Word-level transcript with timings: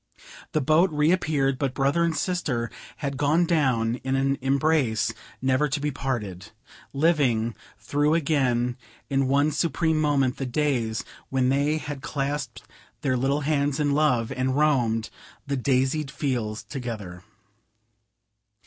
The 0.53 0.61
boat 0.61 0.89
reappeared, 0.91 1.59
but 1.59 1.75
brother 1.75 2.03
and 2.03 2.17
sister 2.17 2.71
had 2.97 3.17
gone 3.17 3.45
down 3.45 3.97
in 3.97 4.15
an 4.15 4.39
embrace 4.41 5.13
never 5.43 5.67
to 5.67 5.79
be 5.79 5.91
parted; 5.91 6.49
living 6.91 7.53
through 7.77 8.15
again 8.15 8.77
in 9.11 9.27
one 9.27 9.51
supreme 9.51 10.01
moment 10.01 10.37
the 10.37 10.47
days 10.47 11.05
when 11.29 11.49
they 11.49 11.77
had 11.77 12.01
clasped 12.01 12.63
their 13.01 13.15
little 13.15 13.41
hands 13.41 13.79
in 13.79 13.91
love, 13.91 14.31
and 14.31 14.55
roamed 14.57 15.11
the 15.45 15.55
daisied 15.55 16.09
fields 16.09 16.63
together. 16.63 17.23